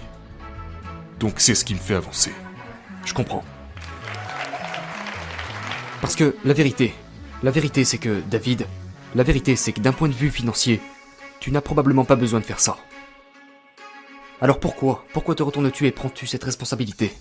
Donc 1.19 1.35
c'est 1.37 1.53
ce 1.53 1.65
qui 1.65 1.75
me 1.75 1.79
fait 1.79 1.95
avancer. 1.95 2.31
Je 3.05 3.13
comprends. 3.13 3.43
Parce 6.01 6.15
que 6.15 6.35
la 6.43 6.53
vérité, 6.53 6.95
la 7.43 7.51
vérité 7.51 7.83
c'est 7.83 7.99
que, 7.99 8.21
David, 8.21 8.65
la 9.13 9.23
vérité 9.23 9.55
c'est 9.55 9.73
que 9.73 9.81
d'un 9.81 9.91
point 9.91 10.07
de 10.07 10.13
vue 10.13 10.31
financier, 10.31 10.81
tu 11.39 11.51
n'as 11.51 11.61
probablement 11.61 12.05
pas 12.05 12.15
besoin 12.15 12.39
de 12.39 12.45
faire 12.45 12.59
ça. 12.59 12.77
Alors 14.41 14.59
pourquoi 14.59 15.05
Pourquoi 15.13 15.35
te 15.35 15.43
retournes-tu 15.43 15.87
et 15.87 15.91
prends-tu 15.91 16.27
cette 16.27 16.43
responsabilité? 16.43 17.13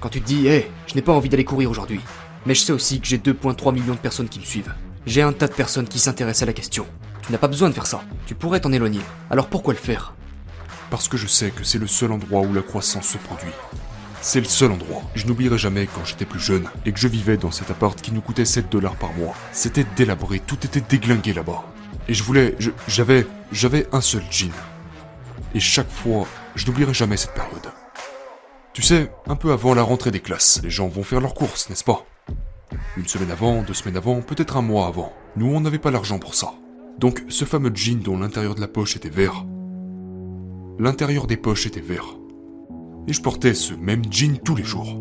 Quand 0.00 0.08
tu 0.08 0.20
te 0.20 0.26
dis, 0.26 0.46
hé, 0.46 0.70
je 0.86 0.94
n'ai 0.94 1.02
pas 1.02 1.12
envie 1.12 1.28
d'aller 1.28 1.44
courir 1.44 1.70
aujourd'hui, 1.70 2.00
mais 2.46 2.54
je 2.54 2.60
sais 2.60 2.72
aussi 2.72 3.00
que 3.00 3.06
j'ai 3.06 3.18
2,3 3.18 3.72
millions 3.72 3.94
de 3.94 3.98
personnes 3.98 4.28
qui 4.28 4.38
me 4.38 4.44
suivent. 4.44 4.74
J'ai 5.06 5.22
un 5.22 5.32
tas 5.32 5.48
de 5.48 5.54
personnes 5.54 5.88
qui 5.88 5.98
s'intéressent 5.98 6.42
à 6.42 6.46
la 6.46 6.52
question. 6.52 6.86
Tu 7.22 7.32
n'as 7.32 7.38
pas 7.38 7.48
besoin 7.48 7.68
de 7.68 7.74
faire 7.74 7.86
ça. 7.86 8.02
Tu 8.26 8.34
pourrais 8.34 8.60
t'en 8.60 8.72
éloigner. 8.72 9.00
Alors 9.30 9.48
pourquoi 9.48 9.74
le 9.74 9.78
faire? 9.78 10.14
Parce 10.90 11.08
que 11.08 11.16
je 11.16 11.26
sais 11.26 11.50
que 11.50 11.64
c'est 11.64 11.78
le 11.78 11.86
seul 11.86 12.12
endroit 12.12 12.42
où 12.42 12.52
la 12.52 12.62
croissance 12.62 13.08
se 13.08 13.18
produit. 13.18 13.52
C'est 14.20 14.40
le 14.40 14.46
seul 14.46 14.72
endroit. 14.72 15.02
Je 15.14 15.26
n'oublierai 15.26 15.58
jamais 15.58 15.86
quand 15.86 16.04
j'étais 16.04 16.24
plus 16.24 16.40
jeune 16.40 16.68
et 16.86 16.92
que 16.92 16.98
je 16.98 17.08
vivais 17.08 17.36
dans 17.36 17.50
cet 17.50 17.70
appart 17.70 18.00
qui 18.00 18.12
nous 18.12 18.22
coûtait 18.22 18.46
7 18.46 18.70
dollars 18.70 18.96
par 18.96 19.12
mois. 19.14 19.34
C'était 19.52 19.86
délabré, 19.96 20.40
tout 20.40 20.64
était 20.64 20.80
déglingué 20.80 21.34
là-bas. 21.34 21.64
Et 22.08 22.14
je 22.14 22.22
voulais, 22.22 22.56
j'avais, 22.88 23.26
j'avais 23.52 23.86
un 23.92 24.00
seul 24.00 24.22
jean. 24.30 24.52
Et 25.54 25.60
chaque 25.60 25.90
fois, 25.90 26.26
je 26.54 26.66
n'oublierai 26.66 26.94
jamais 26.94 27.16
cette 27.16 27.34
période. 27.34 27.70
Tu 28.72 28.82
sais, 28.82 29.12
un 29.26 29.36
peu 29.36 29.52
avant 29.52 29.74
la 29.74 29.82
rentrée 29.82 30.10
des 30.10 30.20
classes, 30.20 30.60
les 30.62 30.70
gens 30.70 30.88
vont 30.88 31.04
faire 31.04 31.20
leurs 31.20 31.34
courses, 31.34 31.68
n'est-ce 31.68 31.84
pas? 31.84 32.04
Une 32.96 33.06
semaine 33.06 33.30
avant, 33.30 33.62
deux 33.62 33.74
semaines 33.74 33.96
avant, 33.96 34.20
peut-être 34.20 34.56
un 34.56 34.62
mois 34.62 34.88
avant. 34.88 35.12
Nous, 35.36 35.46
on 35.46 35.60
n'avait 35.60 35.78
pas 35.78 35.92
l'argent 35.92 36.18
pour 36.18 36.34
ça. 36.34 36.54
Donc, 36.98 37.24
ce 37.28 37.44
fameux 37.44 37.72
jean 37.74 38.02
dont 38.02 38.18
l'intérieur 38.18 38.54
de 38.54 38.60
la 38.60 38.68
poche 38.68 38.96
était 38.96 39.08
vert, 39.08 39.44
l'intérieur 40.78 41.26
des 41.26 41.36
poches 41.36 41.66
était 41.66 41.80
vert. 41.80 42.16
Et 43.06 43.12
je 43.12 43.22
portais 43.22 43.54
ce 43.54 43.74
même 43.74 44.02
jean 44.10 44.38
tous 44.38 44.56
les 44.56 44.64
jours. 44.64 44.98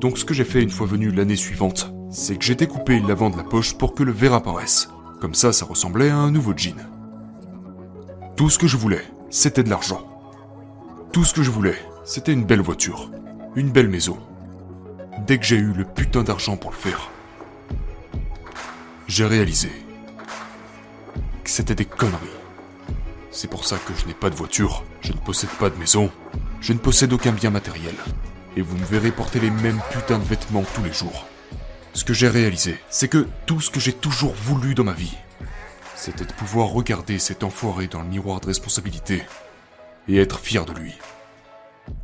Donc 0.00 0.18
ce 0.18 0.24
que 0.24 0.34
j'ai 0.34 0.44
fait 0.44 0.62
une 0.62 0.70
fois 0.70 0.86
venu 0.86 1.10
l'année 1.10 1.36
suivante, 1.36 1.92
c'est 2.10 2.36
que 2.36 2.44
j'ai 2.44 2.54
découpé 2.54 3.00
l'avant 3.00 3.30
de 3.30 3.36
la 3.36 3.42
poche 3.42 3.76
pour 3.76 3.94
que 3.94 4.02
le 4.02 4.12
vert 4.12 4.34
apparaisse. 4.34 4.88
Comme 5.20 5.34
ça, 5.34 5.52
ça 5.52 5.64
ressemblait 5.64 6.10
à 6.10 6.16
un 6.16 6.30
nouveau 6.30 6.52
jean. 6.56 6.86
Tout 8.36 8.50
ce 8.50 8.58
que 8.58 8.68
je 8.68 8.76
voulais, 8.76 9.04
c'était 9.30 9.64
de 9.64 9.70
l'argent. 9.70 10.06
Tout 11.12 11.24
ce 11.24 11.34
que 11.34 11.42
je 11.42 11.50
voulais, 11.50 11.76
c'était 12.04 12.32
une 12.32 12.44
belle 12.44 12.60
voiture, 12.60 13.10
une 13.56 13.70
belle 13.70 13.88
maison. 13.88 14.16
Dès 15.26 15.38
que 15.38 15.44
j'ai 15.44 15.56
eu 15.56 15.72
le 15.72 15.84
putain 15.84 16.22
d'argent 16.22 16.56
pour 16.56 16.70
le 16.70 16.76
faire, 16.76 17.10
j'ai 19.08 19.26
réalisé 19.26 19.70
que 21.42 21.50
c'était 21.50 21.74
des 21.74 21.84
conneries. 21.84 22.28
C'est 23.32 23.50
pour 23.50 23.64
ça 23.64 23.76
que 23.78 23.94
je 23.94 24.06
n'ai 24.06 24.14
pas 24.14 24.30
de 24.30 24.36
voiture, 24.36 24.84
je 25.00 25.12
ne 25.12 25.18
possède 25.18 25.50
pas 25.50 25.70
de 25.70 25.76
maison, 25.76 26.10
je 26.60 26.72
ne 26.72 26.78
possède 26.78 27.12
aucun 27.12 27.32
bien 27.32 27.50
matériel. 27.50 27.94
Et 28.56 28.62
vous 28.62 28.76
me 28.76 28.84
verrez 28.84 29.10
porter 29.10 29.40
les 29.40 29.50
mêmes 29.50 29.80
putains 29.90 30.18
de 30.18 30.24
vêtements 30.24 30.64
tous 30.74 30.84
les 30.84 30.92
jours. 30.92 31.26
Ce 31.98 32.04
que 32.04 32.14
j'ai 32.14 32.28
réalisé, 32.28 32.78
c'est 32.90 33.08
que 33.08 33.26
tout 33.44 33.60
ce 33.60 33.72
que 33.72 33.80
j'ai 33.80 33.92
toujours 33.92 34.32
voulu 34.32 34.76
dans 34.76 34.84
ma 34.84 34.92
vie, 34.92 35.16
c'était 35.96 36.24
de 36.24 36.32
pouvoir 36.32 36.68
regarder 36.68 37.18
cet 37.18 37.42
enfoiré 37.42 37.88
dans 37.88 38.02
le 38.02 38.06
miroir 38.06 38.38
de 38.38 38.46
responsabilité 38.46 39.24
et 40.06 40.16
être 40.16 40.38
fier 40.38 40.64
de 40.64 40.72
lui. 40.72 40.94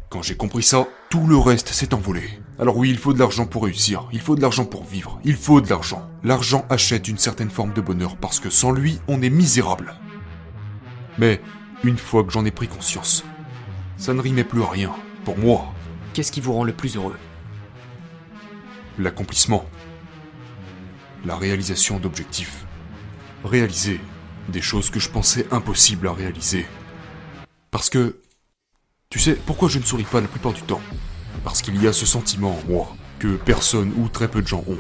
Quand 0.09 0.21
j'ai 0.21 0.37
compris 0.37 0.65
ça, 0.65 0.89
tout 1.11 1.29
le 1.29 1.37
reste 1.37 1.69
s'est 1.69 1.95
envolé. 1.95 2.41
Alors 2.59 2.77
oui, 2.77 2.91
il 2.91 2.99
faut 2.99 3.13
de 3.13 3.21
l'argent 3.21 3.47
pour 3.47 3.63
réussir, 3.63 4.09
il 4.13 4.21
faut 4.21 4.35
de 4.35 4.43
l'argent 4.43 4.65
pour 4.65 4.83
vivre, 4.83 5.21
il 5.23 5.37
faut 5.37 5.61
de 5.61 5.71
l'argent. 5.71 6.11
L'argent 6.25 6.67
achète 6.71 7.07
une 7.07 7.19
certaine 7.19 7.51
forme 7.51 7.73
de 7.73 7.81
bonheur 7.81 8.17
parce 8.17 8.41
que 8.41 8.51
sans 8.51 8.73
lui, 8.73 8.99
on 9.07 9.23
est 9.23 9.31
misérable. 9.31 9.95
Mais 11.19 11.41
une 11.85 11.99
fois 11.99 12.25
que 12.25 12.33
j'en 12.33 12.45
ai 12.45 12.51
pris 12.51 12.67
conscience, 12.67 13.25
ça 13.97 14.13
ne 14.13 14.21
rimait 14.21 14.43
plus 14.43 14.65
à 14.65 14.71
rien. 14.71 14.93
Pour 15.25 15.39
moi, 15.39 15.73
Qu'est-ce 16.15 16.33
qui 16.33 16.41
vous 16.41 16.53
rend 16.53 16.65
le 16.65 16.73
plus 16.73 16.97
heureux? 16.97 17.17
L'accomplissement, 18.99 19.65
la 21.25 21.37
réalisation 21.37 21.99
d'objectifs, 21.99 22.67
réaliser 23.45 24.01
des 24.49 24.63
choses 24.63 24.91
que 24.91 25.01
je 25.01 25.09
pensais 25.09 25.47
impossibles 25.51 26.09
à 26.09 26.13
réaliser. 26.13 26.67
Parce 27.71 27.91
que, 27.91 28.21
tu 29.11 29.19
sais, 29.19 29.35
pourquoi 29.35 29.69
je 29.69 29.79
ne 29.79 29.85
souris 29.85 30.05
pas 30.05 30.21
la 30.21 30.29
plupart 30.29 30.53
du 30.53 30.63
temps? 30.63 30.83
Parce 31.43 31.63
qu'il 31.63 31.83
y 31.83 31.87
a 31.87 31.93
ce 31.93 32.07
sentiment 32.07 32.59
en 32.59 32.71
moi 32.71 32.97
que 33.19 33.37
personne 33.37 33.93
ou 33.97 34.09
très 34.09 34.29
peu 34.29 34.43
de 34.43 34.47
gens 34.47 34.65
ont. 34.67 34.79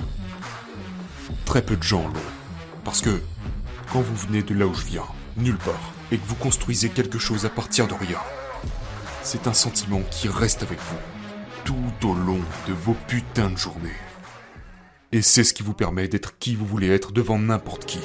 Très 1.45 1.63
peu 1.63 1.77
de 1.77 1.83
gens 1.83 2.07
l'ont. 2.09 2.31
Parce 2.85 3.01
que, 3.01 3.23
quand 3.93 4.01
vous 4.01 4.17
venez 4.17 4.43
de 4.43 4.55
là 4.55 4.67
où 4.67 4.75
je 4.75 4.85
viens, 4.85 5.07
nulle 5.37 5.59
part, 5.59 5.93
et 6.11 6.19
que 6.19 6.27
vous 6.27 6.35
construisez 6.35 6.91
quelque 6.91 7.19
chose 7.19 7.47
à 7.47 7.51
partir 7.51 7.89
de 7.89 7.95
rien, 7.95 8.19
c'est 9.23 9.47
un 9.47 9.55
sentiment 9.55 10.03
qui 10.11 10.29
reste 10.29 10.63
avec 10.63 10.79
vous 10.79 10.99
tout 11.65 12.09
au 12.09 12.15
long 12.15 12.41
de 12.69 12.75
vos 12.75 12.95
putains 13.09 13.51
de 13.51 13.57
journées. 13.57 13.97
Et 15.15 15.23
c'est 15.23 15.45
ce 15.45 15.55
qui 15.55 15.63
vous 15.63 15.75
permet 15.75 16.09
d'être 16.09 16.39
qui 16.41 16.57
vous 16.57 16.67
voulez 16.67 16.89
être 16.89 17.13
devant 17.13 17.39
n'importe 17.39 17.87
qui. 17.87 18.01